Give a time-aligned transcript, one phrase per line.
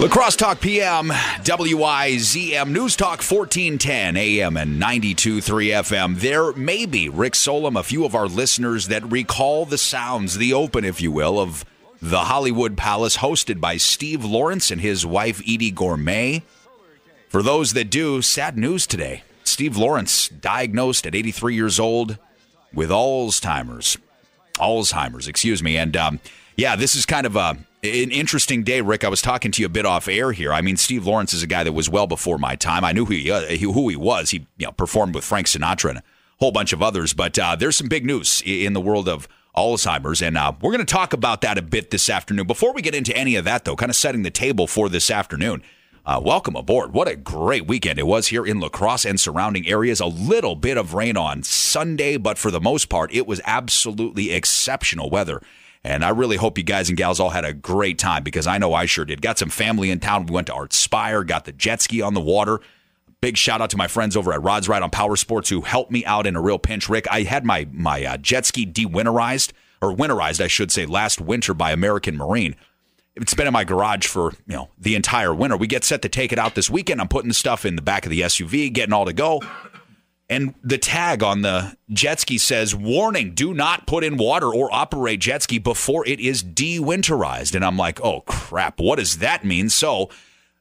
[0.00, 6.20] La Crosse Talk PM, WIZM News Talk 1410 AM and 92.3 FM.
[6.20, 10.52] There may be, Rick Solom, a few of our listeners that recall the sounds, the
[10.52, 11.64] open, if you will, of
[12.00, 16.42] the Hollywood Palace hosted by Steve Lawrence and his wife Edie Gormé.
[17.28, 19.24] For those that do, sad news today.
[19.42, 22.18] Steve Lawrence diagnosed at 83 years old
[22.72, 23.98] with Alzheimer's.
[24.60, 25.76] Alzheimer's, excuse me.
[25.76, 26.20] And um,
[26.56, 29.04] yeah, this is kind of a an interesting day, Rick.
[29.04, 30.52] I was talking to you a bit off air here.
[30.52, 32.84] I mean, Steve Lawrence is a guy that was well before my time.
[32.84, 34.30] I knew who he, uh, who he was.
[34.30, 36.02] He you know, performed with Frank Sinatra and a
[36.40, 37.12] whole bunch of others.
[37.12, 40.84] But uh, there's some big news in the world of Alzheimer's, and uh, we're going
[40.84, 42.46] to talk about that a bit this afternoon.
[42.46, 45.10] Before we get into any of that, though, kind of setting the table for this
[45.10, 45.62] afternoon.
[46.06, 46.94] Uh, welcome aboard.
[46.94, 50.00] What a great weekend it was here in La Crosse and surrounding areas.
[50.00, 54.32] A little bit of rain on Sunday, but for the most part, it was absolutely
[54.32, 55.42] exceptional weather
[55.84, 58.58] and I really hope you guys and gals all had a great time because I
[58.58, 59.22] know I sure did.
[59.22, 60.26] Got some family in town.
[60.26, 62.60] We went to Artspire, got the jet ski on the water.
[63.20, 65.90] Big shout out to my friends over at Rods Ride on Power Sports who helped
[65.90, 66.88] me out in a real pinch.
[66.88, 71.20] Rick, I had my my uh, jet ski de-winterized or winterized, I should say, last
[71.20, 72.54] winter by American Marine.
[73.16, 75.56] It's been in my garage for you know the entire winter.
[75.56, 77.00] We get set to take it out this weekend.
[77.00, 79.42] I'm putting the stuff in the back of the SUV, getting all to go.
[80.30, 84.68] And the tag on the jet ski says, warning, do not put in water or
[84.72, 87.54] operate jet ski before it is de-winterized.
[87.54, 89.70] And I'm like, oh crap, what does that mean?
[89.70, 90.10] So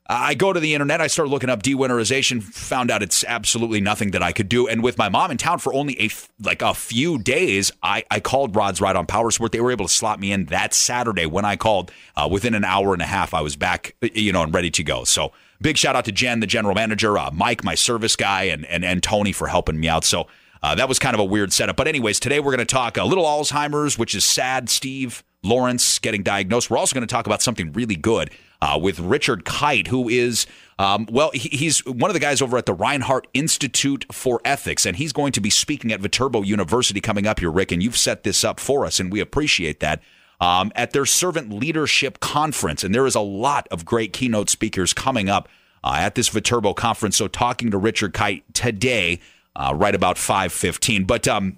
[0.09, 4.11] I go to the internet, I start looking up de-winterization, found out it's absolutely nothing
[4.11, 4.65] that I could do.
[4.65, 6.09] And with my mom in town for only a
[6.41, 9.51] like a few days, I, I called Rod's Ride on Power Sport.
[9.51, 11.91] They were able to slot me in that Saturday when I called.
[12.15, 14.83] Uh, within an hour and a half, I was back, you know, and ready to
[14.83, 15.03] go.
[15.03, 18.65] So big shout out to Jen, the general manager, uh, Mike, my service guy, and,
[18.65, 20.03] and, and Tony for helping me out.
[20.03, 20.27] So
[20.63, 21.75] uh, that was kind of a weird setup.
[21.75, 24.69] But, anyways, today we're going to talk a little Alzheimer's, which is sad.
[24.69, 26.69] Steve Lawrence getting diagnosed.
[26.69, 30.47] We're also going to talk about something really good uh, with Richard Kyte, who is,
[30.79, 34.85] um, well, he, he's one of the guys over at the Reinhart Institute for Ethics,
[34.85, 37.71] and he's going to be speaking at Viterbo University coming up here, Rick.
[37.71, 40.01] And you've set this up for us, and we appreciate that
[40.39, 42.83] um, at their Servant Leadership Conference.
[42.83, 45.49] And there is a lot of great keynote speakers coming up
[45.83, 47.17] uh, at this Viterbo conference.
[47.17, 49.19] So talking to Richard Kyte today,
[49.55, 51.05] uh, right about five fifteen.
[51.05, 51.57] But um,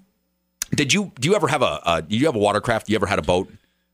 [0.72, 2.89] did you do you ever have a uh, you have a watercraft?
[2.89, 3.51] You ever had a boat?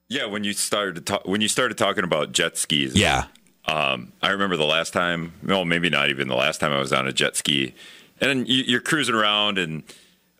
[0.08, 2.96] Yeah, when you started to talk, when you started talking about jet skis.
[2.96, 3.26] Yeah.
[3.68, 6.94] Um, I remember the last time, well, maybe not even the last time I was
[6.94, 7.74] on a jet ski,
[8.22, 9.82] and you're cruising around and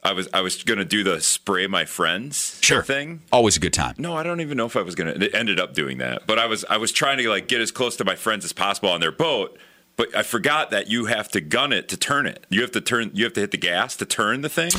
[0.06, 2.84] I was I was going to do the spray my friends sure.
[2.84, 3.22] thing.
[3.32, 3.96] Always a good time.
[3.98, 5.26] No, I don't even know if I was going to.
[5.26, 7.72] It ended up doing that, but I was I was trying to like get as
[7.72, 9.58] close to my friends as possible on their boat.
[9.98, 12.46] But I forgot that you have to gun it to turn it.
[12.50, 13.12] You have to turn.
[13.14, 14.72] You have to hit the gas to turn the thing.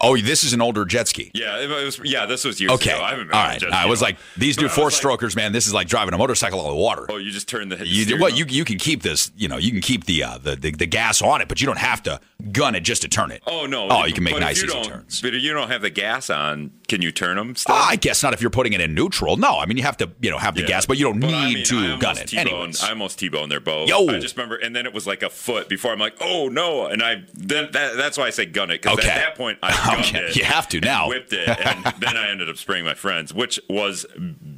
[0.00, 1.30] Oh, this is an older jet ski.
[1.34, 2.00] Yeah, it was.
[2.04, 2.92] Yeah, this was years okay.
[2.92, 3.02] ago.
[3.02, 3.62] I haven't been All right.
[3.64, 5.52] I was like, these new four strokers, like, man.
[5.52, 7.06] This is like driving a motorcycle on the water.
[7.08, 7.86] Oh, you just turn the.
[7.86, 9.30] You, well, you you can keep this.
[9.36, 11.66] You know, you can keep the, uh, the, the the gas on it, but you
[11.66, 12.20] don't have to
[12.52, 13.42] gun it just to turn it.
[13.46, 13.88] Oh no.
[13.90, 15.20] Oh, you can make nice easy turns.
[15.20, 17.56] But you don't have the gas on, can you turn them?
[17.56, 17.74] Still?
[17.74, 19.36] Uh, I guess not if you're putting it in neutral.
[19.36, 20.68] No, I mean you have to you know have the yeah.
[20.68, 22.34] gas, but you don't but need I mean, to gun it.
[22.34, 22.82] Anyways.
[22.82, 23.88] I almost T-boned their boat.
[23.88, 24.08] Yo.
[24.08, 25.92] I just remember, and then it was like a foot before.
[25.92, 28.98] I'm like, oh no, and I then that, that's why I say gun it because
[28.98, 29.08] okay.
[29.08, 30.26] at that point I gunned okay.
[30.26, 30.36] it.
[30.36, 31.08] You have to now.
[31.08, 34.06] Whipped it, and then I ended up spraying my friends, which was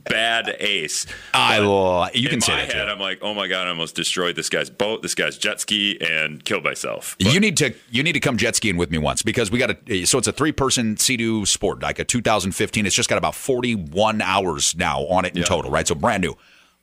[0.09, 1.07] bad ace.
[1.35, 2.09] I will.
[2.15, 2.75] You can say my that.
[2.75, 2.89] Head.
[2.89, 5.99] I'm like, oh my god, I almost destroyed this guy's boat, this guy's jet ski,
[6.01, 7.17] and killed myself.
[7.19, 9.59] But, you need to you need to come jet skiing with me once because we
[9.59, 12.87] got a so it's a three person Sea-Doo sport like a 2015.
[12.87, 15.45] It's just got about 41 hours now on it in yeah.
[15.45, 15.87] total, right?
[15.87, 16.37] So brand new,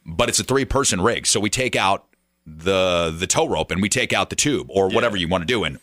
[0.05, 1.25] but it's a three person rig.
[1.27, 2.05] So we take out
[2.45, 4.95] the the tow rope and we take out the tube or yeah.
[4.95, 5.79] whatever you want to do, and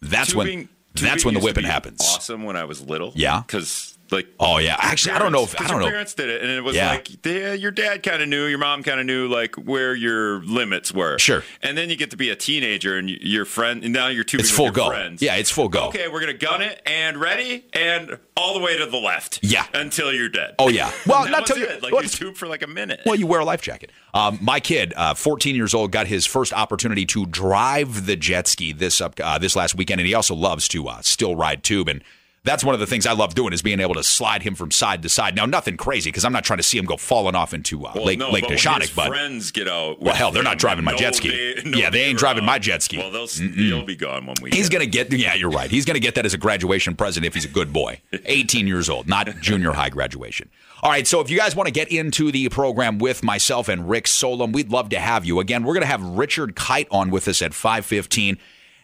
[0.00, 2.00] that's Tubing, when that's when the whipping happens.
[2.00, 3.12] Awesome when I was little.
[3.14, 4.76] Yeah, because like oh yeah.
[4.78, 6.76] actually parents, i don't know if i don't know parents did it and it was
[6.76, 6.90] yeah.
[6.90, 10.42] like yeah, your dad kind of knew your mom kind of knew like where your
[10.42, 11.18] limits were.
[11.18, 11.44] Sure.
[11.62, 14.38] And then you get to be a teenager and your friend and now you're two.
[14.38, 14.88] it's full go.
[14.88, 15.22] friends.
[15.22, 15.88] yeah it's full go.
[15.88, 19.40] Okay we're gonna gun it and ready and all the way to the left.
[19.42, 19.66] Yeah.
[19.74, 20.54] Until you're dead.
[20.58, 20.92] Oh yeah.
[21.06, 23.00] Well not till you like well, you tube for like a minute.
[23.06, 23.90] Well you wear a life jacket.
[24.14, 28.46] Um, my kid uh, 14 years old got his first opportunity to drive the jet
[28.46, 31.62] ski this up uh, this last weekend and he also loves to uh, still ride
[31.62, 32.02] tube and
[32.48, 34.70] that's one of the things I love doing is being able to slide him from
[34.70, 35.36] side to side.
[35.36, 37.92] Now, nothing crazy because I'm not trying to see him go falling off into uh,
[37.94, 38.90] well, Lake no, Lake but.
[38.94, 40.00] But friends get out.
[40.00, 41.28] Well, hell, they're not driving my jet ski.
[41.28, 42.98] Day, yeah, they ain't driving my jet ski.
[42.98, 44.54] Well, they'll he'll be gone one week.
[44.54, 45.12] He's gonna get.
[45.12, 45.70] Yeah, you're right.
[45.70, 48.00] He's gonna get that as a graduation present if he's a good boy.
[48.24, 50.48] 18 years old, not junior high graduation.
[50.80, 53.88] All right, so if you guys want to get into the program with myself and
[53.90, 55.40] Rick Solom, we'd love to have you.
[55.40, 58.38] Again, we're going to have Richard Kyte on with us at 515.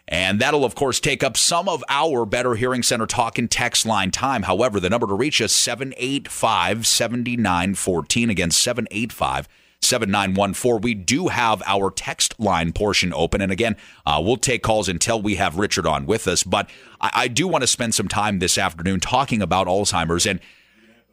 [0.07, 3.85] And that'll, of course, take up some of our Better Hearing Center talk and text
[3.85, 4.43] line time.
[4.43, 8.29] However, the number to reach us, 785 7914.
[8.29, 9.49] Again, 785
[9.81, 10.81] 7914.
[10.81, 13.41] We do have our text line portion open.
[13.41, 16.43] And again, uh, we'll take calls until we have Richard on with us.
[16.43, 16.69] But
[17.01, 20.39] I, I do want to spend some time this afternoon talking about Alzheimer's and,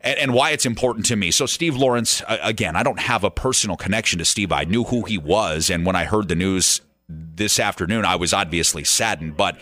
[0.02, 1.30] and, why it's important to me.
[1.30, 4.50] So, Steve Lawrence, again, I don't have a personal connection to Steve.
[4.50, 5.70] I knew who he was.
[5.70, 9.36] And when I heard the news this afternoon, I was obviously saddened.
[9.36, 9.60] But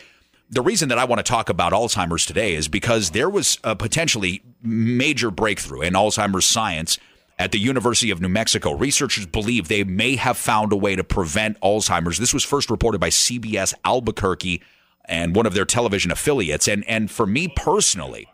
[0.50, 3.76] the reason that I want to talk about Alzheimer's today is because there was a
[3.76, 6.98] potentially major breakthrough in Alzheimer's science
[7.38, 8.72] at the University of New Mexico.
[8.72, 12.18] Researchers believe they may have found a way to prevent Alzheimer's.
[12.18, 14.62] This was first reported by CBS Albuquerque
[15.06, 16.68] and one of their television affiliates.
[16.68, 18.28] And and for me personally,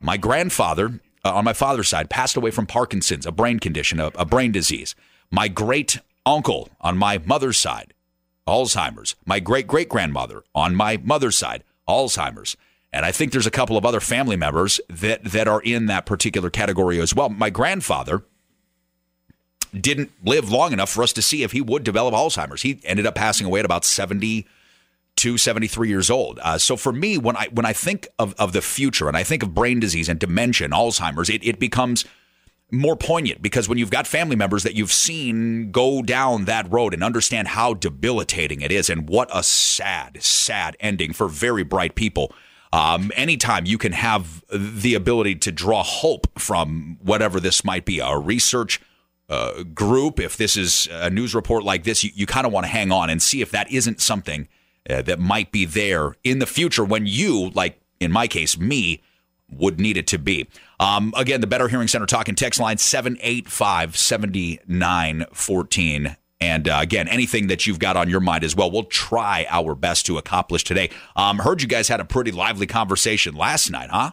[0.00, 4.06] my grandfather uh, on my father's side passed away from Parkinson's, a brain condition, a,
[4.14, 4.94] a brain disease.
[5.30, 7.92] My great uncle on my mother's side,
[8.48, 9.14] Alzheimer's.
[9.24, 12.56] My great great grandmother on my mother's side, Alzheimer's.
[12.92, 16.06] And I think there's a couple of other family members that that are in that
[16.06, 17.28] particular category as well.
[17.28, 18.24] My grandfather
[19.78, 22.62] didn't live long enough for us to see if he would develop Alzheimer's.
[22.62, 26.38] He ended up passing away at about 72, 73 years old.
[26.42, 29.24] Uh, so for me, when I when I think of, of the future and I
[29.24, 32.06] think of brain disease and dementia and Alzheimer's, it, it becomes
[32.70, 36.92] more poignant because when you've got family members that you've seen go down that road
[36.92, 41.94] and understand how debilitating it is and what a sad, sad ending for very bright
[41.94, 42.32] people.
[42.70, 48.00] Um, anytime you can have the ability to draw hope from whatever this might be,
[48.00, 48.80] a research
[49.30, 52.64] uh, group, if this is a news report like this, you, you kind of want
[52.64, 54.48] to hang on and see if that isn't something
[54.90, 59.02] uh, that might be there in the future when you, like in my case, me,
[59.50, 60.46] would need it to be.
[60.80, 66.16] Um, again, the Better Hearing Center talking text line 785 7914.
[66.40, 69.74] And uh, again, anything that you've got on your mind as well, we'll try our
[69.74, 70.90] best to accomplish today.
[71.16, 74.12] Um, heard you guys had a pretty lively conversation last night, huh?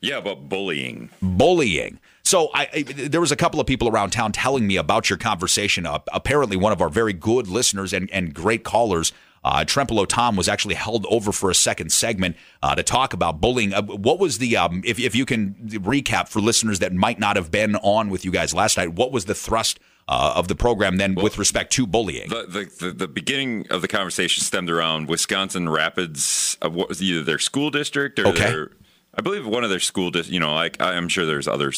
[0.00, 1.10] Yeah, about bullying.
[1.20, 1.98] Bullying.
[2.22, 5.16] So I, I, there was a couple of people around town telling me about your
[5.16, 5.86] conversation.
[5.86, 9.12] Uh, apparently, one of our very good listeners and, and great callers,
[9.46, 13.40] uh, Trempealeau Tom, was actually held over for a second segment uh, to talk about
[13.40, 13.72] bullying.
[13.72, 17.36] Uh, what was the, um, if, if you can recap for listeners that might not
[17.36, 19.78] have been on with you guys last night, what was the thrust
[20.08, 22.28] uh, of the program then well, with respect to bullying?
[22.28, 27.00] The, the, the, the, beginning of the conversation stemmed around Wisconsin Rapids, uh, what was
[27.00, 28.50] either their school district or okay.
[28.50, 28.72] their,
[29.14, 30.32] I believe one of their school, districts.
[30.32, 31.70] you know, like I'm sure there's other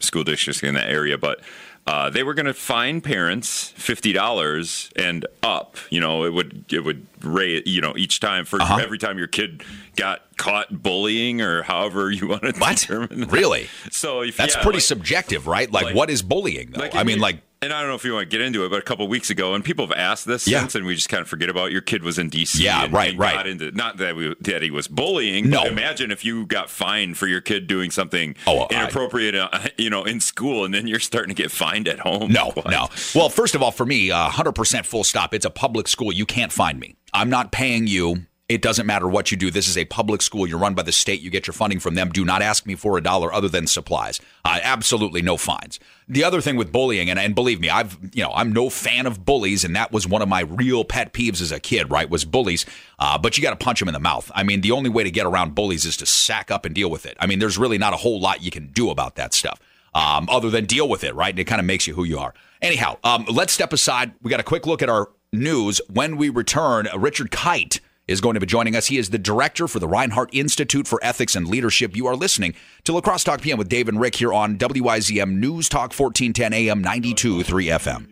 [0.00, 1.40] school districts in that area, but
[1.86, 5.76] uh, they were going to fine parents fifty dollars and up.
[5.90, 8.78] You know, it would it would rate you know each time for uh-huh.
[8.82, 9.62] every time your kid
[9.94, 12.76] got caught bullying or however you want to what?
[12.76, 13.20] determine.
[13.20, 13.32] That.
[13.32, 13.68] Really?
[13.90, 15.70] So if, that's yeah, pretty like, subjective, right?
[15.70, 16.70] Like, like, what is bullying?
[16.72, 16.80] Though?
[16.80, 18.70] Like, I mean, like and I don't know if you want to get into it,
[18.70, 20.60] but a couple weeks ago, and people have asked this yeah.
[20.60, 22.62] since, and we just kind of forget about your kid was in D.C.
[22.62, 23.46] Yeah, and, right, and right.
[23.46, 25.50] Into, not that, we, that he was bullying.
[25.50, 25.64] No.
[25.64, 29.90] imagine if you got fined for your kid doing something oh, inappropriate, I, uh, you
[29.90, 32.30] know, in school, and then you're starting to get fined at home.
[32.32, 32.70] No, what?
[32.70, 32.88] no.
[33.14, 35.34] Well, first of all, for me, uh, 100% full stop.
[35.34, 36.12] It's a public school.
[36.12, 36.96] You can't find me.
[37.12, 39.50] I'm not paying you it doesn't matter what you do.
[39.50, 40.46] This is a public school.
[40.46, 41.20] You're run by the state.
[41.20, 42.10] You get your funding from them.
[42.10, 44.20] Do not ask me for a dollar other than supplies.
[44.44, 45.80] Uh, absolutely no fines.
[46.08, 49.06] The other thing with bullying, and, and believe me, I've you know I'm no fan
[49.06, 51.90] of bullies, and that was one of my real pet peeves as a kid.
[51.90, 52.64] Right, was bullies.
[53.00, 54.30] Uh, but you got to punch them in the mouth.
[54.32, 56.90] I mean, the only way to get around bullies is to sack up and deal
[56.90, 57.16] with it.
[57.18, 59.60] I mean, there's really not a whole lot you can do about that stuff.
[59.92, 61.30] Um, other than deal with it, right?
[61.30, 62.34] And it kind of makes you who you are.
[62.60, 64.12] Anyhow, um, let's step aside.
[64.22, 65.80] We got a quick look at our news.
[65.88, 68.86] When we return, Richard Kyte is going to be joining us.
[68.86, 71.96] He is the director for the Reinhart Institute for Ethics and Leadership.
[71.96, 75.38] You are listening to La Crosse Talk PM with Dave and Rick here on WIZM
[75.38, 78.06] News Talk 1410 AM 92.3 FM.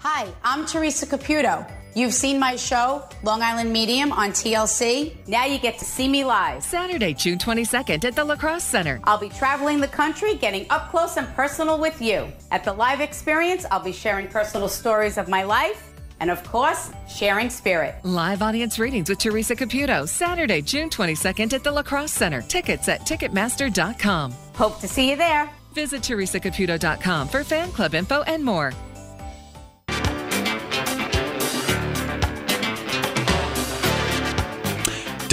[0.00, 1.64] Hi, I'm Teresa Caputo.
[1.94, 5.14] You've seen my show, Long Island Medium, on TLC.
[5.28, 6.64] Now you get to see me live.
[6.64, 8.98] Saturday, June 22nd at the La Crosse Center.
[9.04, 12.32] I'll be traveling the country, getting up close and personal with you.
[12.50, 15.91] At the live experience, I'll be sharing personal stories of my life
[16.22, 17.96] and of course, sharing spirit.
[18.04, 22.40] Live audience readings with Teresa Caputo, Saturday, June 22nd at the La Crosse Center.
[22.42, 24.32] Tickets at Ticketmaster.com.
[24.54, 25.50] Hope to see you there.
[25.74, 28.72] Visit TeresaCaputo.com for fan club info and more.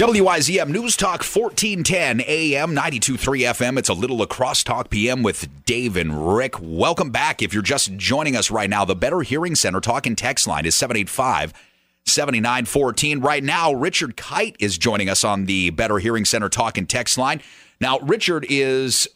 [0.00, 3.78] WIZM News Talk 1410 AM 923 FM.
[3.78, 6.54] It's a little La Crosse Talk PM with Dave and Rick.
[6.58, 7.42] Welcome back.
[7.42, 10.74] If you're just joining us right now, the Better Hearing Center talking text line is
[10.74, 11.52] 785
[12.06, 13.20] 7914.
[13.20, 17.42] Right now, Richard Kyte is joining us on the Better Hearing Center talking text line.
[17.78, 19.06] Now, Richard is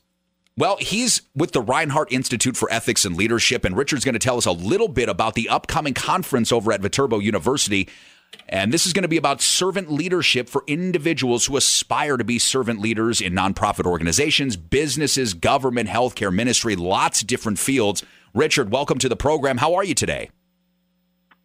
[0.59, 4.37] well, he's with the Reinhart Institute for Ethics and Leadership, and Richard's going to tell
[4.37, 7.89] us a little bit about the upcoming conference over at Viterbo University
[8.49, 12.39] and this is going to be about servant leadership for individuals who aspire to be
[12.39, 18.05] servant leaders in nonprofit organizations, businesses, government, healthcare, ministry, lots of different fields.
[18.35, 19.59] Richard, welcome to the program.
[19.59, 20.31] How are you today?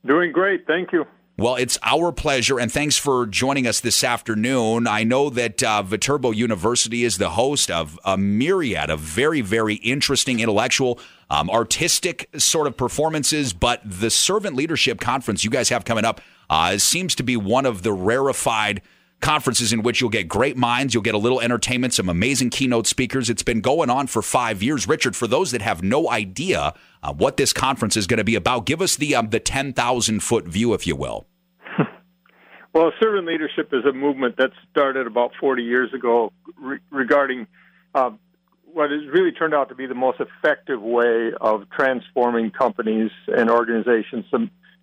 [0.05, 0.65] Doing great.
[0.65, 1.05] Thank you.
[1.39, 4.87] Well, it's our pleasure, and thanks for joining us this afternoon.
[4.87, 9.75] I know that uh, Viterbo University is the host of a myriad of very, very
[9.75, 15.85] interesting intellectual, um, artistic sort of performances, but the Servant Leadership Conference you guys have
[15.85, 16.19] coming up
[16.49, 18.81] uh, seems to be one of the rarefied
[19.21, 22.87] conferences in which you'll get great minds, you'll get a little entertainment, some amazing keynote
[22.87, 23.29] speakers.
[23.29, 24.87] It's been going on for five years.
[24.87, 26.73] Richard, for those that have no idea
[27.03, 29.73] uh, what this conference is going to be about, give us the um, the ten
[29.73, 31.27] thousand foot view, if you will.
[32.73, 37.47] well, servant leadership is a movement that started about forty years ago re- regarding.
[37.93, 38.11] Uh,
[38.71, 43.49] what has really turned out to be the most effective way of transforming companies and
[43.49, 44.25] organizations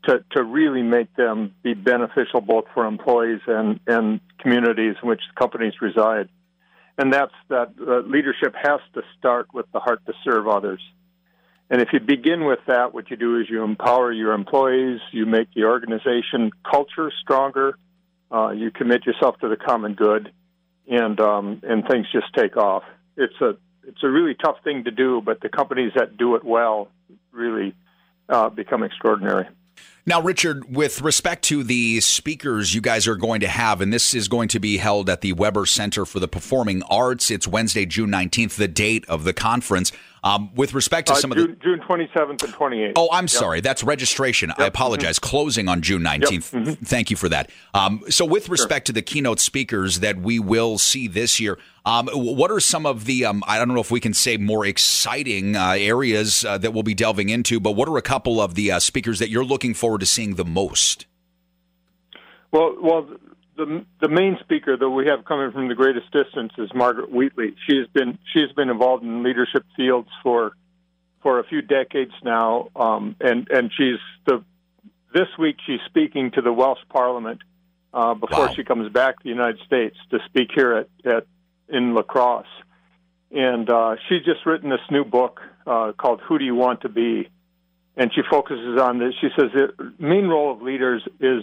[0.04, 5.22] to, to really make them be beneficial both for employees and, and communities in which
[5.38, 6.28] companies reside.
[6.98, 10.80] And that's that uh, leadership has to start with the heart to serve others.
[11.68, 15.26] And if you begin with that, what you do is you empower your employees, you
[15.26, 17.76] make the organization culture stronger,
[18.30, 20.32] uh, you commit yourself to the common good,
[20.88, 22.84] and um, and things just take off.
[23.16, 26.44] It's a it's a really tough thing to do, but the companies that do it
[26.44, 26.88] well
[27.32, 27.74] really
[28.28, 29.46] uh, become extraordinary.
[30.08, 34.14] Now, Richard, with respect to the speakers you guys are going to have, and this
[34.14, 37.28] is going to be held at the Weber Center for the Performing Arts.
[37.28, 39.90] It's Wednesday, June 19th, the date of the conference.
[40.26, 42.92] Um, with respect to uh, some June, of the June 27th and 28th.
[42.97, 43.30] Oh, I'm yep.
[43.30, 43.61] sorry.
[43.61, 44.49] That's registration.
[44.49, 44.59] Yep.
[44.59, 45.21] I apologize.
[45.21, 45.30] Mm-hmm.
[45.30, 46.30] Closing on June 19th.
[46.30, 46.40] Yep.
[46.42, 46.85] Mm-hmm.
[46.85, 47.49] Thank you for that.
[47.75, 48.92] Um, so, with respect sure.
[48.92, 53.04] to the keynote speakers that we will see this year, um, what are some of
[53.04, 56.73] the, um, I don't know if we can say more exciting uh, areas uh, that
[56.73, 59.45] we'll be delving into, but what are a couple of the uh, speakers that you're
[59.45, 61.06] looking forward to seeing the most?
[62.50, 63.09] Well, well,
[63.56, 67.54] the the main speaker that we have coming from the greatest distance is Margaret Wheatley.
[67.66, 70.52] She has been she has been involved in leadership fields for
[71.22, 74.44] for a few decades now, um, and and she's the
[75.12, 77.40] this week she's speaking to the Welsh Parliament
[77.94, 78.52] uh, before wow.
[78.54, 81.26] she comes back to the United States to speak here at, at
[81.68, 82.46] in La Crosse,
[83.30, 86.88] and uh, she's just written this new book uh, called "Who Do You Want to
[86.88, 87.28] Be,"
[87.96, 89.14] and she focuses on this.
[89.20, 91.42] She says the main role of leaders is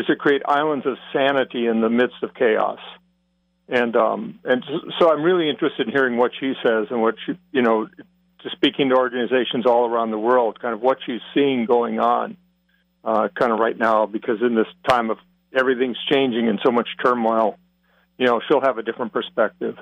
[0.00, 2.78] is to create islands of sanity in the midst of chaos.
[3.68, 4.64] And um, and
[4.98, 8.50] so I'm really interested in hearing what she says and what she, you know, to
[8.50, 12.36] speaking to organizations all around the world, kind of what she's seeing going on,
[13.04, 15.18] uh, kind of right now, because in this time of
[15.56, 17.58] everything's changing and so much turmoil,
[18.18, 19.76] you know, she'll have a different perspective.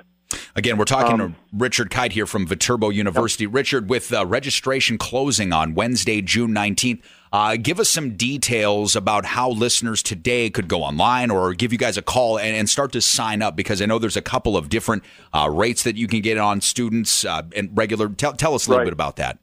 [0.55, 3.43] Again, we're talking um, to Richard Kyte here from Viterbo University.
[3.43, 3.53] Yep.
[3.53, 7.01] Richard, with uh, registration closing on Wednesday, June 19th,
[7.31, 11.77] uh, give us some details about how listeners today could go online or give you
[11.77, 14.57] guys a call and, and start to sign up because I know there's a couple
[14.57, 15.03] of different
[15.33, 18.09] uh, rates that you can get on students uh, and regular.
[18.09, 18.85] Tell, tell us a little right.
[18.85, 19.37] bit about that.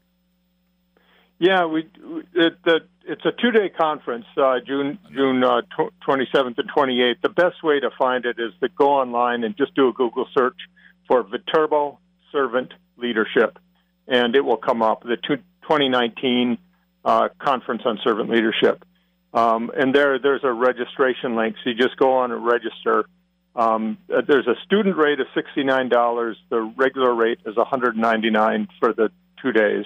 [1.39, 1.89] Yeah, we
[2.35, 5.45] it, it, it's a two day conference, uh, June June
[6.01, 7.21] twenty seventh and twenty eighth.
[7.23, 10.27] The best way to find it is to go online and just do a Google
[10.37, 10.57] search
[11.09, 11.99] for Viterbo
[12.33, 13.59] Servant Leadership,
[14.07, 15.03] and it will come up.
[15.03, 16.59] The 2019
[17.05, 18.85] uh, Conference on Servant Leadership.
[19.33, 21.57] Um, and there, there's a registration link.
[21.63, 23.05] So you just go on and register.
[23.55, 26.35] Um, uh, there's a student rate of $69.
[26.51, 29.11] The regular rate is $199 for the
[29.43, 29.85] two days.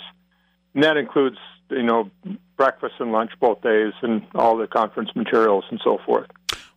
[0.75, 1.37] And that includes,
[1.71, 2.11] you know,
[2.57, 6.29] breakfast and lunch both days and all the conference materials and so forth.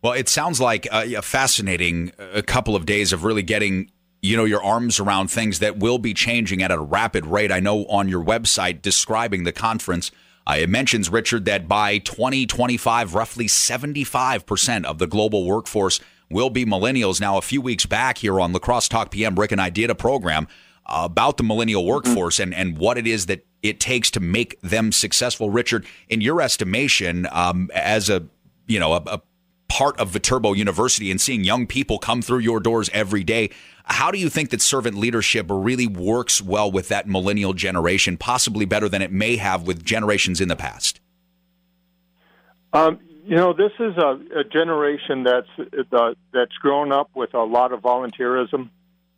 [0.02, 3.90] Well, it sounds like a, a fascinating a couple of days of really getting
[4.24, 7.52] you know your arms around things that will be changing at a rapid rate.
[7.52, 10.10] I know on your website describing the conference,
[10.46, 16.00] uh, it mentions Richard that by 2025, roughly 75 percent of the global workforce
[16.30, 17.20] will be millennials.
[17.20, 19.90] Now, a few weeks back here on La Crosse Talk PM, Rick and I did
[19.90, 20.48] a program
[20.86, 21.90] about the millennial mm-hmm.
[21.90, 25.50] workforce and and what it is that it takes to make them successful.
[25.50, 28.26] Richard, in your estimation, um, as a
[28.66, 29.22] you know a, a
[29.74, 33.50] part of Viterbo University and seeing young people come through your doors every day.
[33.86, 38.66] How do you think that servant leadership really works well with that millennial generation, possibly
[38.66, 41.00] better than it may have with generations in the past?
[42.72, 45.48] Um, you know, this is a, a generation that's
[45.92, 48.70] uh, that's grown up with a lot of volunteerism.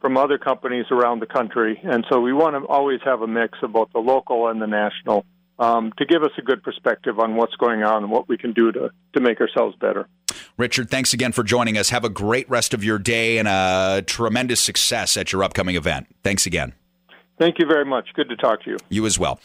[0.01, 1.79] from other companies around the country.
[1.83, 4.65] And so we want to always have a mix of both the local and the
[4.65, 5.25] national
[5.59, 8.53] um, to give us a good perspective on what's going on and what we can
[8.53, 10.07] do to, to make ourselves better.
[10.57, 11.91] Richard, thanks again for joining us.
[11.91, 16.07] Have a great rest of your day and a tremendous success at your upcoming event.
[16.23, 16.73] Thanks again.
[17.37, 18.07] Thank you very much.
[18.15, 18.77] Good to talk to you.
[18.89, 19.39] You as well.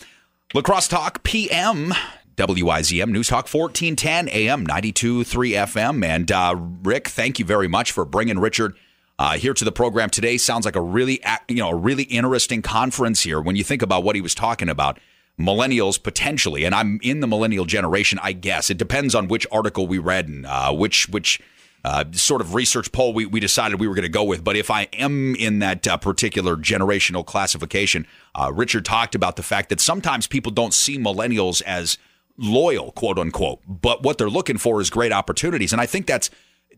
[0.55, 1.93] La Crosse Talk PM.
[2.38, 6.02] WIZM News Talk 1410 AM 92.3 FM.
[6.02, 8.75] And uh, Rick, thank you very much for bringing Richard
[9.19, 10.38] uh, here to the program today.
[10.38, 14.05] Sounds like a really, you know, a really interesting conference here when you think about
[14.05, 14.99] what he was talking about
[15.38, 18.71] millennials potentially, and I'm in the millennial generation, I guess.
[18.71, 21.43] It depends on which article we read and uh, which which
[21.85, 24.43] uh, sort of research poll we, we decided we were going to go with.
[24.43, 29.43] But if I am in that uh, particular generational classification, uh, Richard talked about the
[29.43, 31.99] fact that sometimes people don't see millennials as
[32.37, 36.31] loyal, quote unquote, but what they're looking for is great opportunities, and I think that's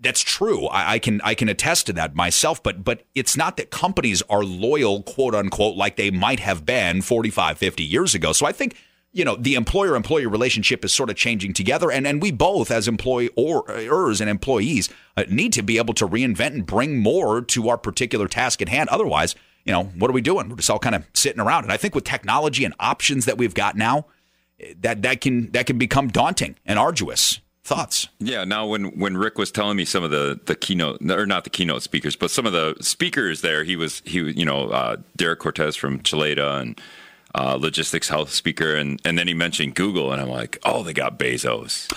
[0.03, 0.67] that's true.
[0.67, 2.63] I, I, can I can attest to that myself.
[2.63, 7.03] But but it's not that companies are loyal, quote unquote, like they might have been
[7.03, 8.33] 45, 50 years ago.
[8.33, 8.77] So I think
[9.13, 12.71] you know the employer employee relationship is sort of changing together, and and we both
[12.71, 17.69] as employers and employees uh, need to be able to reinvent and bring more to
[17.69, 18.89] our particular task at hand.
[18.89, 20.49] Otherwise, you know, what are we doing?
[20.49, 21.65] We're just all kind of sitting around.
[21.65, 24.07] And I think with technology and options that we've got now,
[24.59, 27.41] eh, that that can that can become daunting and arduous.
[27.63, 28.09] Thoughts?
[28.19, 28.45] Yeah.
[28.45, 31.51] Now, when when Rick was telling me some of the the keynote or not the
[31.51, 35.41] keynote speakers, but some of the speakers there, he was he you know uh, Derek
[35.41, 36.81] Cortez from Cheleta and
[37.35, 40.93] uh, Logistics Health speaker, and and then he mentioned Google, and I'm like, oh, they
[40.93, 41.91] got Bezos.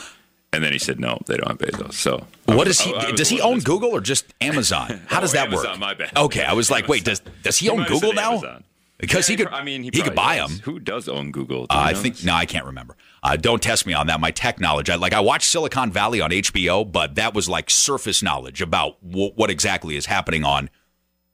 [0.51, 2.93] And then he said, "No, they don't have Bezos." So, what does he?
[2.93, 5.01] I, I does he own Google or just Amazon?
[5.07, 5.79] How does oh, that Amazon, work?
[5.79, 6.15] My bad.
[6.15, 8.33] Okay, I was like, wait, does does he, he own Google now?
[8.33, 8.63] Amazon.
[8.99, 9.51] Because yeah, he could.
[9.51, 10.51] I mean, he, he could buy does.
[10.51, 10.59] them.
[10.63, 11.63] Who does own Google?
[11.63, 12.95] Uh, I think no, I can't remember.
[13.23, 14.19] Uh, don't test me on that.
[14.19, 14.89] My tech knowledge.
[14.89, 19.03] I, like I watched Silicon Valley on HBO, but that was like surface knowledge about
[19.05, 20.69] w- what exactly is happening on,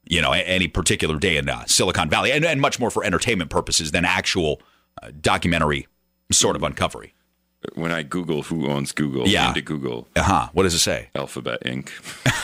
[0.09, 3.49] you know, any particular day in uh, Silicon Valley, and, and, much more for entertainment
[3.49, 4.61] purposes than actual
[5.01, 5.87] uh, documentary
[6.31, 7.13] sort of uncovery
[7.75, 9.49] when I Google who owns Google yeah.
[9.49, 10.07] into Google.
[10.15, 10.49] Uh huh.
[10.53, 11.09] What does it say?
[11.13, 11.89] Alphabet Inc.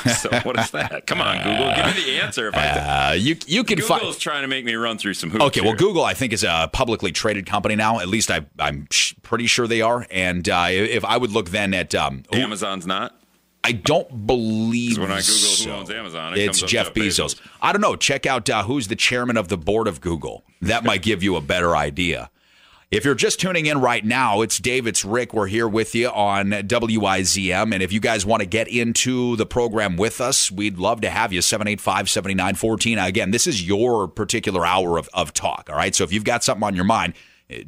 [0.22, 1.08] so what is that?
[1.08, 2.50] Come on, Google, give me the answer.
[2.50, 4.02] If I uh, you you can find.
[4.02, 5.44] Google's trying to make me run through some hoops.
[5.46, 8.00] Okay, well, Google I think is a publicly traded company now.
[8.00, 8.88] At least I I'm
[9.24, 10.06] pretty sure they are.
[10.12, 13.16] And uh, if I would look then at um, Amazon's not.
[13.66, 15.70] I don't believe when I Google so.
[15.72, 17.36] who owns Amazon, it it's Jeff, Jeff Bezos.
[17.36, 17.42] Bezos.
[17.64, 17.96] I don't know.
[17.96, 20.44] Check out uh, who's the chairman of the board of Google.
[20.62, 22.30] That might give you a better idea.
[22.92, 25.34] If you're just tuning in right now, it's Dave, it's Rick.
[25.34, 27.74] We're here with you on WIZM.
[27.74, 31.10] And if you guys want to get into the program with us, we'd love to
[31.10, 31.42] have you.
[31.42, 33.00] 785 7914.
[33.00, 35.70] Again, this is your particular hour of, of talk.
[35.72, 35.96] All right.
[35.96, 37.16] So if you've got something on your mind,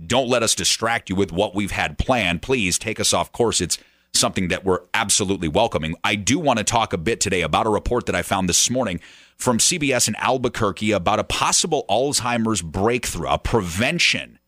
[0.05, 2.43] don't let us distract you with what we've had planned.
[2.43, 3.61] Please take us off course.
[3.61, 3.79] It's
[4.17, 5.95] something that we're absolutely welcoming.
[6.03, 8.69] I do want to talk a bit today about a report that I found this
[8.69, 8.99] morning
[9.37, 14.39] from CBS in Albuquerque about a possible Alzheimer's breakthrough, a prevention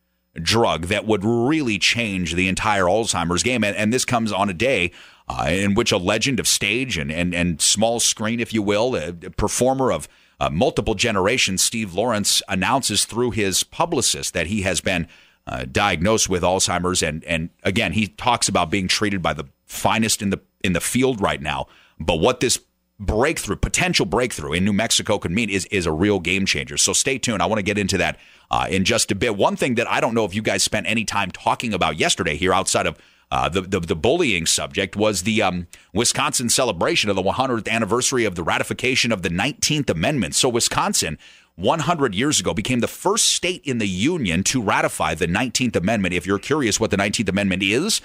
[0.41, 3.63] drug that would really change the entire Alzheimer's game.
[3.63, 4.91] And, and this comes on a day
[5.27, 8.95] uh, in which a legend of stage and, and, and small screen, if you will,
[8.95, 10.07] a performer of
[10.39, 15.07] uh, multiple generations, Steve Lawrence, announces through his publicist that he has been
[15.45, 17.03] uh, diagnosed with Alzheimer's.
[17.03, 20.81] And, and again, he talks about being treated by the finest in the in the
[20.81, 21.67] field right now.
[21.99, 22.59] But what this
[22.99, 26.75] breakthrough, potential breakthrough in New Mexico could mean is is a real game changer.
[26.75, 27.41] So stay tuned.
[27.41, 28.17] I want to get into that
[28.51, 29.37] uh, in just a bit.
[29.37, 32.35] One thing that I don't know if you guys spent any time talking about yesterday
[32.35, 32.97] here outside of
[33.31, 38.25] uh, the, the, the bullying subject was the um, Wisconsin celebration of the 100th anniversary
[38.25, 40.35] of the ratification of the 19th Amendment.
[40.35, 41.17] So Wisconsin.
[41.55, 46.13] 100 years ago became the first state in the union to ratify the 19th Amendment.
[46.13, 47.99] If you're curious what the 19th Amendment is,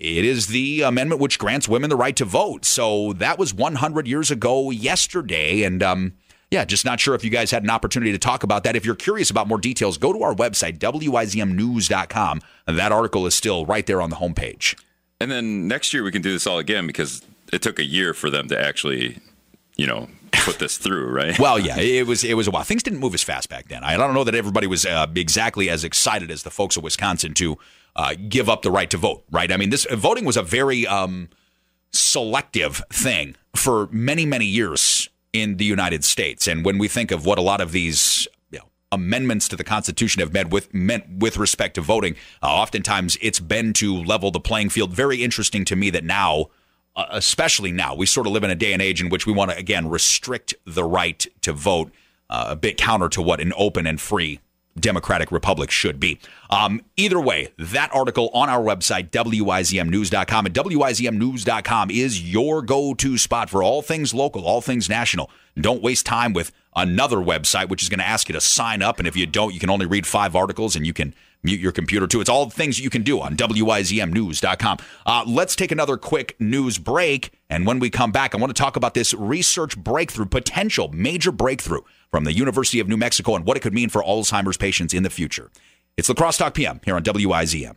[0.00, 2.64] it is the amendment which grants women the right to vote.
[2.64, 5.62] So that was 100 years ago yesterday.
[5.62, 6.14] And um,
[6.50, 8.74] yeah, just not sure if you guys had an opportunity to talk about that.
[8.74, 12.40] If you're curious about more details, go to our website, WIZMnews.com.
[12.66, 14.80] And that article is still right there on the homepage.
[15.20, 17.20] And then next year we can do this all again because
[17.52, 19.18] it took a year for them to actually,
[19.76, 21.38] you know, put this through, right?
[21.38, 22.62] well, yeah, it was it was a while.
[22.62, 23.84] Things didn't move as fast back then.
[23.84, 27.34] I don't know that everybody was uh, exactly as excited as the folks of Wisconsin
[27.34, 27.58] to
[27.96, 29.50] uh, give up the right to vote, right?
[29.50, 31.28] I mean, this voting was a very um,
[31.92, 37.24] selective thing for many many years in the United States, and when we think of
[37.24, 38.26] what a lot of these
[38.92, 42.16] amendments to the Constitution have meant with meant with respect to voting.
[42.42, 44.92] Uh, oftentimes, it's been to level the playing field.
[44.92, 46.46] Very interesting to me that now,
[46.96, 49.32] uh, especially now, we sort of live in a day and age in which we
[49.32, 51.92] want to again restrict the right to vote.
[52.28, 54.38] Uh, a bit counter to what an open and free
[54.80, 56.18] democratic republic should be.
[56.48, 60.46] Um, either way, that article on our website, WIZMnews.com.
[60.46, 65.30] And WIZMnews.com is your go to spot for all things local, all things national.
[65.58, 68.98] Don't waste time with another website, which is going to ask you to sign up.
[68.98, 71.72] And if you don't, you can only read five articles and you can mute your
[71.72, 72.20] computer too.
[72.20, 74.78] It's all the things you can do on WIZMnews.com.
[75.06, 77.32] Uh, let's take another quick news break.
[77.48, 81.32] And when we come back, I want to talk about this research breakthrough, potential major
[81.32, 84.94] breakthrough from the University of New Mexico and what it could mean for Alzheimer's patients
[84.94, 85.50] in the future.
[85.96, 87.76] It's La Crosse Talk PM here on WIZM.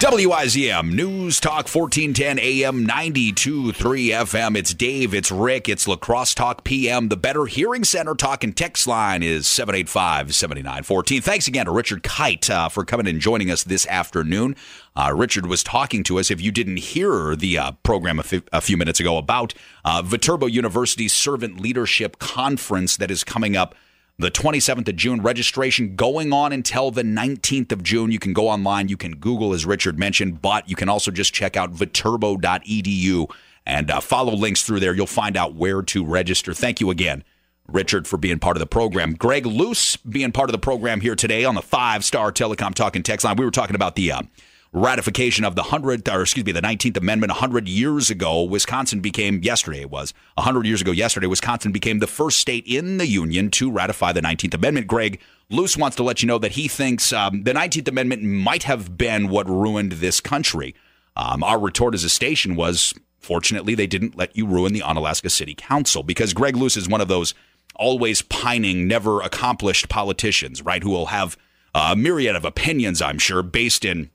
[0.00, 4.56] WIZM News Talk 1410 AM 92.3 FM.
[4.56, 7.08] It's Dave, it's Rick, it's La Crosse Talk PM.
[7.08, 11.20] The Better Hearing Center talk and text line is 785 7914.
[11.20, 14.54] Thanks again to Richard Kyte uh, for coming and joining us this afternoon.
[14.94, 18.42] Uh, Richard was talking to us, if you didn't hear the uh, program a, f-
[18.52, 19.52] a few minutes ago, about
[19.84, 23.74] uh, Viterbo University's Servant Leadership Conference that is coming up
[24.18, 25.22] the 27th of June.
[25.22, 28.10] Registration going on until the 19th of June.
[28.10, 28.88] You can go online.
[28.88, 33.30] You can Google, as Richard mentioned, but you can also just check out viterbo.edu
[33.64, 34.94] and uh, follow links through there.
[34.94, 36.52] You'll find out where to register.
[36.52, 37.22] Thank you again,
[37.68, 39.14] Richard, for being part of the program.
[39.14, 43.04] Greg Luce being part of the program here today on the five star telecom talking
[43.04, 43.36] text line.
[43.36, 44.12] We were talking about the.
[44.12, 44.22] Uh,
[44.72, 48.42] ratification of the 100th, or excuse me, the 19th Amendment 100 years ago.
[48.42, 52.98] Wisconsin became, yesterday it was, 100 years ago yesterday, Wisconsin became the first state in
[52.98, 54.86] the Union to ratify the 19th Amendment.
[54.86, 58.64] Greg Luce wants to let you know that he thinks um, the 19th Amendment might
[58.64, 60.74] have been what ruined this country.
[61.16, 65.30] Um, our retort as a station was, fortunately, they didn't let you ruin the Onalaska
[65.30, 67.34] City Council because Greg Luce is one of those
[67.74, 71.36] always pining, never accomplished politicians, right, who will have
[71.74, 74.10] a myriad of opinions, I'm sure, based in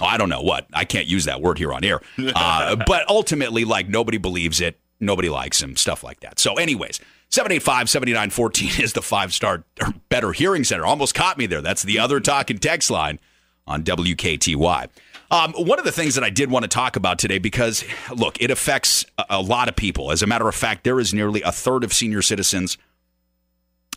[0.00, 0.66] I don't know what.
[0.72, 2.00] I can't use that word here on air.
[2.18, 4.78] Uh, but ultimately, like, nobody believes it.
[5.00, 6.38] Nobody likes him, stuff like that.
[6.38, 10.84] So, anyways, 785 7914 is the five star or better hearing center.
[10.84, 11.62] Almost caught me there.
[11.62, 13.18] That's the other talk and text line
[13.66, 14.88] on WKTY.
[15.30, 18.40] Um, one of the things that I did want to talk about today, because look,
[18.40, 20.12] it affects a, a lot of people.
[20.12, 22.78] As a matter of fact, there is nearly a third of senior citizens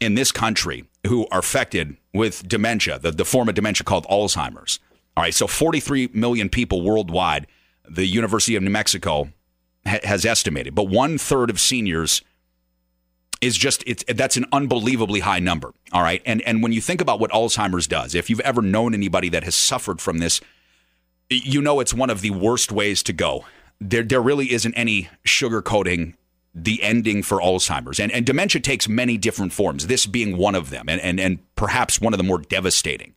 [0.01, 4.79] in this country who are affected with dementia, the, the form of dementia called Alzheimer's.
[5.19, 7.45] All right, so 43 million people worldwide,
[7.89, 9.27] the University of New Mexico
[9.85, 12.21] ha- has estimated, but one third of seniors
[13.41, 15.73] is just it's that's an unbelievably high number.
[15.91, 18.93] All right, and and when you think about what Alzheimer's does, if you've ever known
[18.93, 20.39] anybody that has suffered from this,
[21.29, 23.43] you know it's one of the worst ways to go.
[23.81, 26.13] There there really isn't any sugarcoating
[26.55, 27.99] the ending for Alzheimer's.
[27.99, 31.55] And, and dementia takes many different forms, this being one of them, and, and, and
[31.55, 33.15] perhaps one of the more devastating.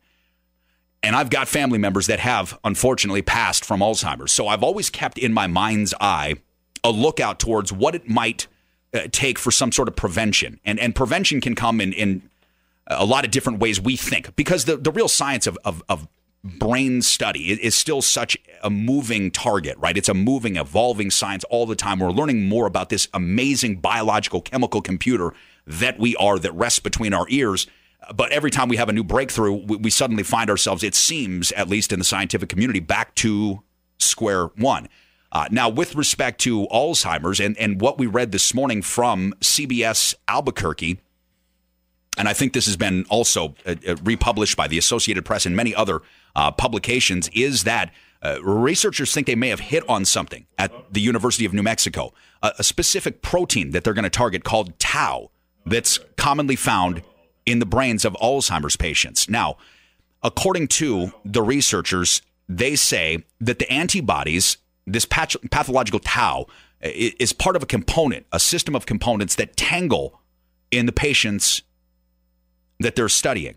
[1.03, 4.31] And I've got family members that have unfortunately passed from Alzheimer's.
[4.33, 6.37] So I've always kept in my mind's eye
[6.85, 8.47] a lookout towards what it might
[8.95, 10.61] uh, take for some sort of prevention.
[10.65, 12.23] And, and prevention can come in, in
[12.87, 16.07] a lot of different ways we think because the, the real science of, of, of
[16.45, 19.97] brain study is still such a moving target, right?
[19.97, 22.01] It's a moving, evolving science all the time.
[22.01, 25.35] We're learning more about this amazing biological chemical computer
[25.67, 27.67] that we are that rests between our ears
[28.15, 31.53] but every time we have a new breakthrough, we, we suddenly find ourselves, it seems,
[31.53, 33.63] at least in the scientific community, back to
[33.99, 34.89] square one.
[35.31, 40.15] Uh, now, with respect to Alzheimer's and, and what we read this morning from CBS
[40.29, 41.01] Albuquerque,
[42.19, 45.57] and I think this has been also uh, uh, republished by the Associated Press and
[45.57, 46.03] many other
[46.37, 51.01] uh, publications, is that uh, researchers think they may have hit on something at the
[51.01, 52.13] University of New Mexico,
[52.43, 55.31] a specific protein that they're going to target called tau
[55.65, 57.03] that's commonly found
[57.47, 59.29] in the brains of Alzheimer's patients.
[59.29, 59.57] Now,
[60.23, 66.47] according to the researchers, they say that the antibodies this pathological tau
[66.81, 70.21] is part of a component, a system of components that tangle
[70.71, 71.63] in the patients
[72.81, 73.55] that they're studying.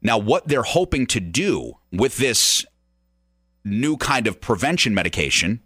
[0.00, 2.64] Now, what they're hoping to do with this
[3.64, 5.60] new kind of prevention medication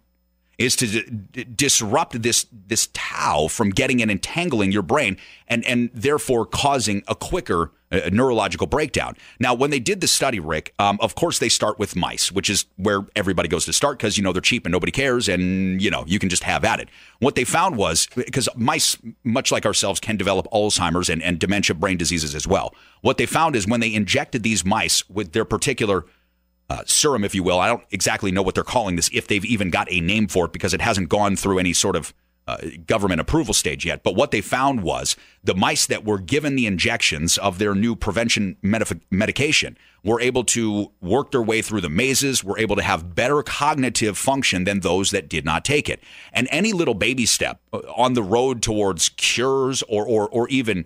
[0.57, 5.89] is to d- disrupt this this tau from getting and entangling your brain and and
[5.93, 9.15] therefore causing a quicker uh, neurological breakdown.
[9.39, 12.49] Now, when they did the study, Rick, um, of course they start with mice, which
[12.49, 15.81] is where everybody goes to start because you know they're cheap and nobody cares, and
[15.81, 16.89] you know you can just have at it.
[17.19, 21.75] What they found was because mice, much like ourselves, can develop Alzheimer's and, and dementia
[21.75, 22.73] brain diseases as well.
[23.01, 26.05] What they found is when they injected these mice with their particular
[26.69, 27.59] uh, serum, if you will.
[27.59, 30.45] I don't exactly know what they're calling this, if they've even got a name for
[30.45, 32.13] it, because it hasn't gone through any sort of
[32.45, 34.03] uh, government approval stage yet.
[34.03, 37.95] But what they found was the mice that were given the injections of their new
[37.95, 43.15] prevention medication were able to work their way through the mazes, were able to have
[43.15, 46.03] better cognitive function than those that did not take it.
[46.33, 50.85] And any little baby step uh, on the road towards cures or, or, or even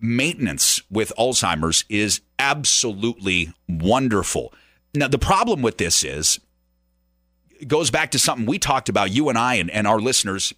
[0.00, 4.54] maintenance with Alzheimer's is absolutely wonderful.
[4.96, 6.40] Now, the problem with this is,
[7.66, 10.54] goes back to something we talked about, you and I and, and our listeners,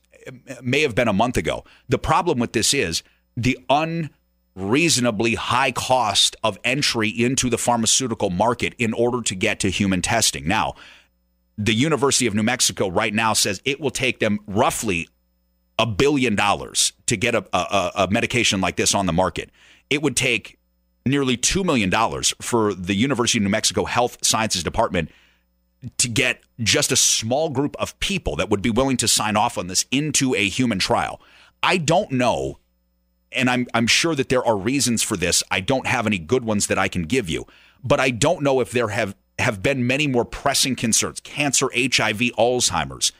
[0.62, 1.64] may have been a month ago.
[1.88, 3.02] The problem with this is
[3.36, 9.70] the unreasonably high cost of entry into the pharmaceutical market in order to get to
[9.70, 10.46] human testing.
[10.46, 10.74] Now,
[11.56, 15.08] the University of New Mexico right now says it will take them roughly
[15.78, 19.50] a billion dollars to get a, a, a medication like this on the market.
[19.90, 20.57] It would take
[21.08, 21.90] nearly $2 million
[22.40, 25.10] for the University of New Mexico Health Sciences Department
[25.98, 29.56] to get just a small group of people that would be willing to sign off
[29.56, 31.20] on this into a human trial.
[31.62, 32.58] I don't know,
[33.32, 35.42] and I'm, I'm sure that there are reasons for this.
[35.50, 37.46] I don't have any good ones that I can give you,
[37.82, 42.20] but I don't know if there have, have been many more pressing concerns cancer, HIV,
[42.36, 43.12] Alzheimer's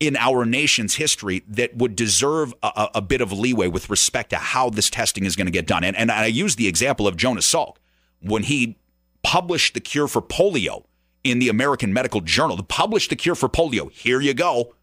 [0.00, 4.36] in our nation's history that would deserve a, a, bit of leeway with respect to
[4.36, 5.84] how this testing is going to get done.
[5.84, 7.76] And, and I use the example of Jonas Salk
[8.20, 8.78] when he
[9.22, 10.84] published the cure for polio
[11.22, 13.92] in the American Medical Journal, published the cure for polio.
[13.92, 14.74] Here you go.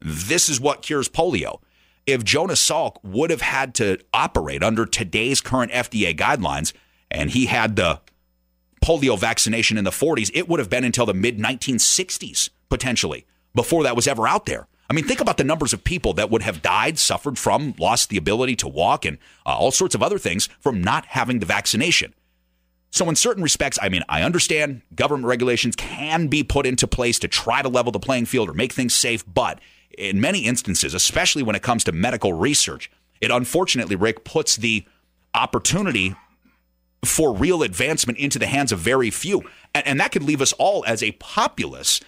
[0.00, 1.60] This is what cures polio.
[2.04, 6.74] If Jonas Salk would have had to operate under today's current FDA guidelines
[7.10, 8.00] and he had the
[8.84, 13.26] polio vaccination in the 40s, it would have been until the mid 1960s, potentially
[13.58, 14.68] before that was ever out there.
[14.88, 18.08] I mean, think about the numbers of people that would have died, suffered from, lost
[18.08, 21.46] the ability to walk, and uh, all sorts of other things from not having the
[21.46, 22.14] vaccination.
[22.92, 27.18] So, in certain respects, I mean, I understand government regulations can be put into place
[27.18, 29.58] to try to level the playing field or make things safe, but
[29.98, 34.86] in many instances, especially when it comes to medical research, it unfortunately, Rick, puts the
[35.34, 36.14] opportunity
[37.04, 39.42] for real advancement into the hands of very few.
[39.74, 42.00] And, and that could leave us all as a populace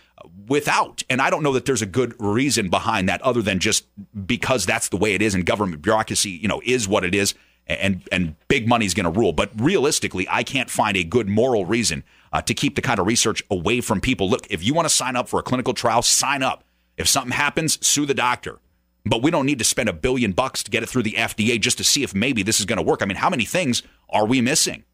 [0.47, 1.03] without.
[1.09, 3.87] And I don't know that there's a good reason behind that other than just
[4.27, 7.35] because that's the way it is and government bureaucracy, you know, is what it is
[7.67, 9.33] and and big money's going to rule.
[9.33, 13.07] But realistically, I can't find a good moral reason uh, to keep the kind of
[13.07, 14.29] research away from people.
[14.29, 16.65] Look, if you want to sign up for a clinical trial, sign up.
[16.97, 18.59] If something happens, sue the doctor.
[19.07, 21.59] But we don't need to spend a billion bucks to get it through the FDA
[21.59, 23.03] just to see if maybe this is going to work.
[23.03, 24.85] I mean, how many things are we missing?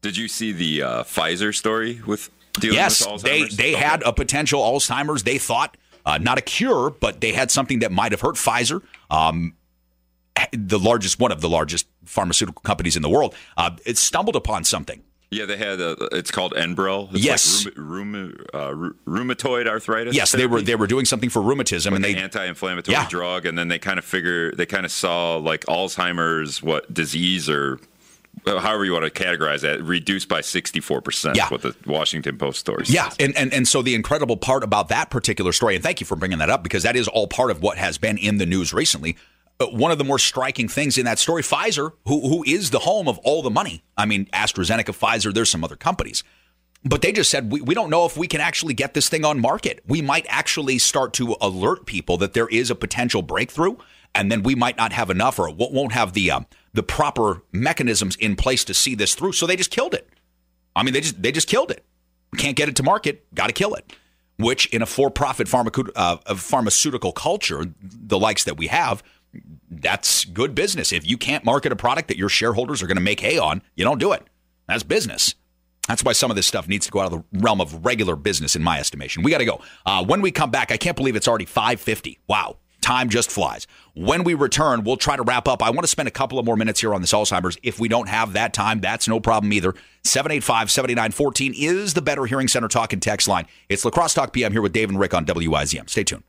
[0.00, 3.82] Did you see the uh, Pfizer story with yes, they they okay.
[3.82, 5.22] had a potential Alzheimer's.
[5.22, 8.82] They thought uh, not a cure, but they had something that might have hurt Pfizer.
[9.10, 9.54] Um,
[10.52, 14.64] the largest, one of the largest pharmaceutical companies in the world, uh, it stumbled upon
[14.64, 15.02] something.
[15.30, 17.10] Yeah, they had a, it's called Enbrel.
[17.14, 20.14] It's yes, like rheum, uh, rheumatoid arthritis.
[20.14, 20.42] Yes, therapy.
[20.42, 23.08] they were they were doing something for rheumatism, like and they an anti-inflammatory yeah.
[23.08, 27.48] drug, and then they kind of figure they kind of saw like Alzheimer's, what disease
[27.48, 27.80] or
[28.46, 31.36] however you want to categorize that, reduced by 64%.
[31.36, 31.48] Yeah.
[31.48, 32.94] What the Washington Post story says.
[32.94, 33.10] Yeah.
[33.20, 36.16] And, and, and so the incredible part about that particular story, and thank you for
[36.16, 38.72] bringing that up because that is all part of what has been in the news
[38.72, 39.16] recently.
[39.58, 42.80] But one of the more striking things in that story, Pfizer, who, who is the
[42.80, 46.24] home of all the money, I mean, AstraZeneca, Pfizer, there's some other companies.
[46.84, 49.24] But they just said, we, we don't know if we can actually get this thing
[49.24, 49.84] on market.
[49.86, 53.76] We might actually start to alert people that there is a potential breakthrough,
[54.16, 56.32] and then we might not have enough or won't have the.
[56.32, 59.32] Um, the proper mechanisms in place to see this through.
[59.32, 60.08] So they just killed it.
[60.74, 61.84] I mean, they just they just killed it.
[62.38, 63.26] Can't get it to market.
[63.34, 63.92] Got to kill it.
[64.38, 69.02] Which in a for-profit pharmaceutical, uh, pharmaceutical culture, the likes that we have,
[69.70, 70.90] that's good business.
[70.90, 73.62] If you can't market a product that your shareholders are going to make hay on,
[73.76, 74.22] you don't do it.
[74.66, 75.34] That's business.
[75.88, 78.16] That's why some of this stuff needs to go out of the realm of regular
[78.16, 79.22] business, in my estimation.
[79.22, 79.60] We got to go.
[79.84, 82.20] Uh, when we come back, I can't believe it's already 550.
[82.28, 82.56] Wow.
[82.82, 83.66] Time just flies.
[83.94, 85.62] When we return, we'll try to wrap up.
[85.62, 87.56] I want to spend a couple of more minutes here on this Alzheimer's.
[87.62, 89.74] If we don't have that time, that's no problem either.
[90.04, 93.46] 785 7914 is the Better Hearing Center talk and text line.
[93.68, 95.88] It's La Crosse Talk PM here with Dave and Rick on WIZM.
[95.88, 96.24] Stay tuned.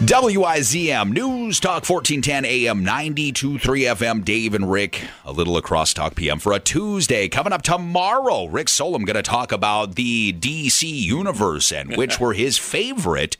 [0.00, 4.24] WIZM News Talk 1410 AM 923 FM.
[4.24, 7.28] Dave and Rick, a little La Crosse Talk PM for a Tuesday.
[7.28, 12.32] Coming up tomorrow, Rick Solom going to talk about the DC universe and which were
[12.32, 13.36] his favorite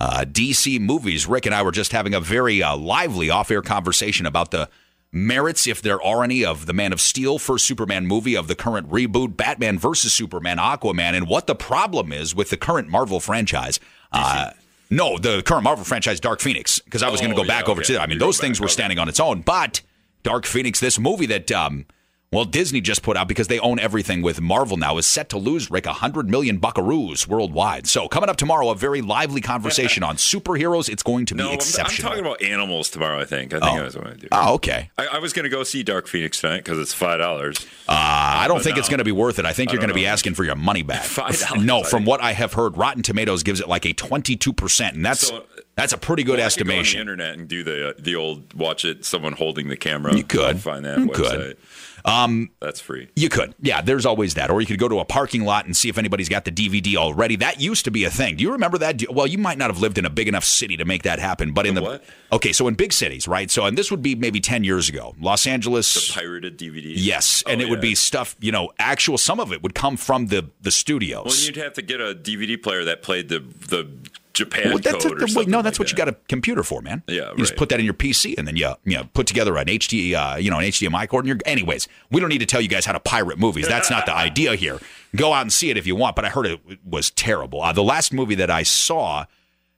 [0.00, 1.26] uh, DC movies.
[1.26, 4.68] Rick and I were just having a very uh, lively off air conversation about the
[5.12, 8.54] merits, if there are any, of the Man of Steel first Superman movie, of the
[8.54, 13.18] current reboot, Batman versus Superman, Aquaman, and what the problem is with the current Marvel
[13.18, 13.80] franchise.
[14.12, 14.50] Uh,
[14.92, 17.68] no, the current Marvel franchise, Dark Phoenix, because I was oh, going to go back
[17.68, 18.02] over to that.
[18.02, 19.80] I mean, You're those things were standing on its own, but
[20.22, 21.86] Dark Phoenix, this movie that um,
[22.32, 25.38] well, Disney just put out because they own everything with Marvel now is set to
[25.38, 27.86] lose Rick 100 million buckaroos worldwide.
[27.86, 30.88] So coming up tomorrow, a very lively conversation on superheroes.
[30.88, 32.10] It's going to be no, exceptional.
[32.10, 33.20] I'm, talking about animals tomorrow.
[33.20, 33.52] I think.
[33.52, 33.82] I think oh.
[33.82, 34.28] that's what I do.
[34.32, 34.90] Oh, okay.
[34.96, 37.58] I, I was going to go see Dark Phoenix tonight because it's five dollars.
[37.86, 38.80] Uh, I don't think no.
[38.80, 39.44] it's going to be worth it.
[39.44, 41.02] I think you're going to be asking for your money back.
[41.12, 41.64] Five dollars.
[41.64, 45.04] No, from what I have heard, Rotten Tomatoes gives it like a 22 percent, and
[45.04, 45.28] that's.
[45.28, 47.00] So, that's a pretty good well, estimation.
[47.00, 49.04] on the internet and do the uh, the old watch it.
[49.04, 50.14] Someone holding the camera.
[50.14, 50.98] You could I'll find that.
[50.98, 51.30] You website.
[51.30, 51.56] could.
[52.04, 53.08] Um, That's free.
[53.14, 53.54] You could.
[53.60, 54.50] Yeah, there's always that.
[54.50, 56.96] Or you could go to a parking lot and see if anybody's got the DVD
[56.96, 57.36] already.
[57.36, 58.36] That used to be a thing.
[58.36, 59.02] Do you remember that?
[59.10, 61.52] Well, you might not have lived in a big enough city to make that happen,
[61.52, 62.04] but in the, the what?
[62.32, 63.50] Okay, so in big cities, right?
[63.50, 65.14] So and this would be maybe 10 years ago.
[65.20, 66.94] Los Angeles the pirated DVDs.
[66.96, 69.96] Yes, and oh, it would be stuff, you know, actual some of it would come
[69.96, 71.26] from the the studios.
[71.26, 73.88] Well, you'd have to get a DVD player that played the the
[74.32, 75.90] Japan well, that's code a, wait, no, that's like what that.
[75.90, 77.02] you got a computer for, man.
[77.06, 77.32] Yeah, right.
[77.32, 79.66] you just put that in your PC and then you you know, put together an
[79.66, 81.24] HD uh, you know an HDMI cord.
[81.24, 83.68] And you're, anyways, we don't need to tell you guys how to pirate movies.
[83.68, 84.78] That's not the idea here.
[85.16, 86.16] Go out and see it if you want.
[86.16, 87.62] But I heard it was terrible.
[87.62, 89.26] Uh, the last movie that I saw,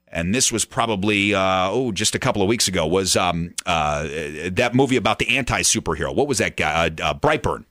[0.09, 4.03] and this was probably uh, oh just a couple of weeks ago, was um, uh,
[4.51, 6.15] that movie about the anti superhero.
[6.15, 6.87] What was that guy?
[6.87, 7.65] Uh, uh, Brightburn.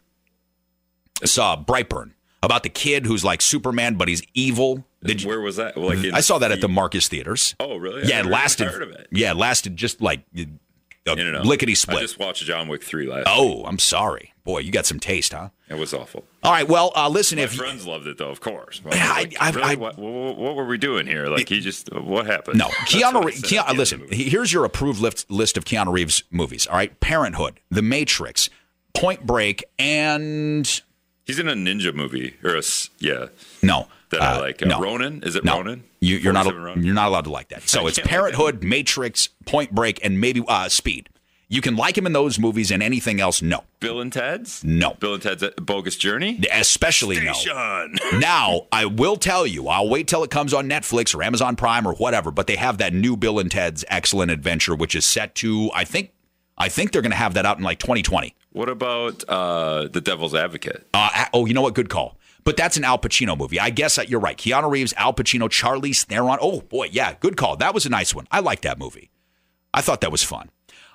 [1.21, 2.12] I saw Brightburn
[2.43, 4.85] about the kid who's like Superman, but he's evil.
[5.03, 5.75] Did Where was that?
[5.77, 7.55] Like I saw that the, at the Marcus Theaters.
[7.59, 8.07] Oh, really?
[8.07, 8.67] Yeah, it lasted.
[8.67, 9.07] It.
[9.11, 11.97] Yeah, it lasted just like a no, no, lickety split.
[11.97, 13.27] I just watched John Wick three last.
[13.27, 13.63] Oh.
[13.65, 14.59] I'm sorry, boy.
[14.59, 15.49] You got some taste, huh?
[15.69, 16.23] It was awful.
[16.43, 17.37] All right, well, uh, listen.
[17.37, 18.81] My if friends loved it, though, of course.
[18.85, 19.63] I, like, I, really?
[19.63, 21.27] I, what, what, were we doing here?
[21.27, 22.59] Like, he just what happened?
[22.59, 23.23] No, Keanu.
[23.41, 26.67] Keanu listen, here's your approved list, list of Keanu Reeves movies.
[26.67, 28.49] All right, Parenthood, The Matrix,
[28.93, 30.81] Point Break, and
[31.25, 32.63] He's in a ninja movie or a
[32.99, 33.27] yeah.
[33.61, 34.61] No, that uh, I like.
[34.61, 34.79] Uh, no.
[34.81, 35.57] Ronin is it no.
[35.57, 35.83] Ronin?
[35.99, 37.67] You, are not you're not allowed to like that.
[37.67, 41.09] So it's Parenthood, like Matrix, Point Break, and maybe uh, Speed.
[41.53, 43.41] You can like him in those movies and anything else.
[43.43, 43.63] No.
[43.79, 44.63] Bill and Ted's?
[44.63, 44.95] No.
[44.95, 46.41] Bill and Ted's Bogus Journey?
[46.51, 47.53] Especially Station.
[47.53, 47.87] no.
[48.19, 51.87] now, I will tell you, I'll wait till it comes on Netflix or Amazon Prime
[51.87, 55.35] or whatever, but they have that new Bill and Ted's Excellent Adventure, which is set
[55.35, 56.11] to, I think,
[56.57, 58.33] I think they're going to have that out in like 2020.
[58.53, 60.87] What about uh, The Devil's Advocate?
[60.93, 61.73] Uh, oh, you know what?
[61.73, 62.17] Good call.
[62.43, 63.59] But that's an Al Pacino movie.
[63.59, 64.37] I guess you're right.
[64.37, 66.37] Keanu Reeves, Al Pacino, Charlize Theron.
[66.41, 66.89] Oh, boy.
[66.91, 67.55] Yeah, good call.
[67.57, 68.27] That was a nice one.
[68.31, 69.09] I like that movie.
[69.73, 70.49] I thought that was fun.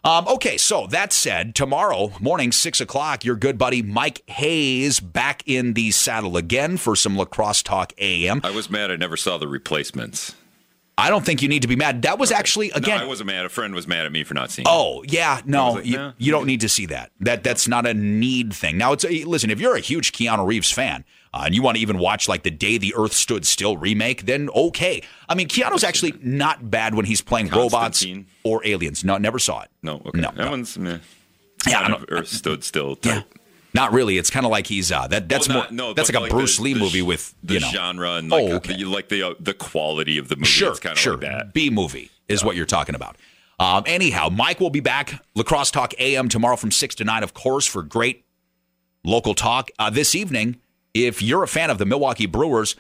[0.05, 5.43] Um, okay, so that said, tomorrow morning, 6 o'clock, your good buddy Mike Hayes back
[5.45, 8.41] in the saddle again for some La Crosse Talk AM.
[8.45, 10.37] I was mad I never saw the replacements.
[10.99, 12.03] I don't think you need to be mad.
[12.03, 12.99] That was actually again.
[12.99, 13.47] No, I wasn't mad.
[13.47, 14.67] A friend was mad at me for not seeing.
[14.69, 16.13] Oh yeah, no, like, you, nah.
[16.19, 17.13] you, don't need to see that.
[17.21, 18.77] That that's not a need thing.
[18.77, 19.49] Now it's a, listen.
[19.51, 22.43] If you're a huge Keanu Reeves fan uh, and you want to even watch like
[22.43, 25.01] the Day the Earth Stood Still remake, then okay.
[25.29, 28.05] I mean, Keanu's actually not bad when he's playing robots
[28.43, 29.05] or aliens.
[29.05, 29.71] No, never saw it.
[29.85, 30.19] No, okay.
[30.19, 30.51] no, that no.
[30.51, 30.99] one's meh.
[31.69, 32.97] Yeah, Earth Stood Still.
[32.97, 33.25] Type.
[33.75, 34.17] Not really.
[34.19, 35.29] It's kind of like he's uh, that.
[35.29, 35.89] That's well, not, more.
[35.89, 38.13] No, that's like a like Bruce the, Lee the, movie with the you know, genre
[38.13, 38.77] and like, oh, okay.
[38.77, 40.47] the, like the uh, the quality of the movie.
[40.47, 41.13] Sure, it's kind of sure.
[41.13, 41.53] like that.
[41.53, 42.47] B movie is yeah.
[42.47, 43.17] what you're talking about.
[43.61, 45.23] Um, anyhow, Mike will be back.
[45.35, 48.25] La Crosse Talk AM tomorrow from six to nine, of course, for great
[49.05, 50.61] local talk uh, this evening.
[50.95, 52.77] If you're a fan of the Milwaukee Brewers,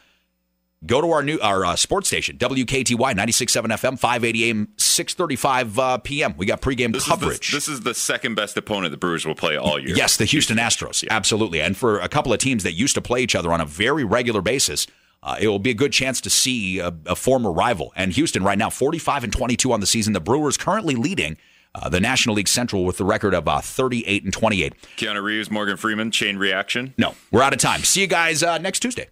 [0.86, 5.98] go to our new our uh, sports station WKTY 96.7 FM 580 AM 6:35 uh,
[5.98, 6.34] p.m.
[6.36, 7.46] We got pregame this coverage.
[7.46, 9.96] Is the, this is the second best opponent the Brewers will play all year.
[9.96, 11.12] Yes, the Houston Astros, yeah.
[11.12, 11.60] absolutely.
[11.60, 14.04] And for a couple of teams that used to play each other on a very
[14.04, 14.86] regular basis,
[15.22, 17.92] uh, it will be a good chance to see a, a, former rival.
[17.96, 20.12] And Houston right now 45 and 22 on the season.
[20.12, 21.36] The Brewers currently leading.
[21.74, 24.72] Uh, the National League Central with the record of uh, 38 and 28.
[24.96, 26.94] Keanu Reeves, Morgan Freeman, chain reaction.
[26.96, 27.82] No, we're out of time.
[27.82, 29.08] See you guys uh, next Tuesday.